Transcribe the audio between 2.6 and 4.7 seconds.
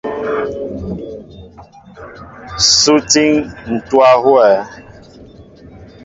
Sú étííŋ ntówa huwɛέ?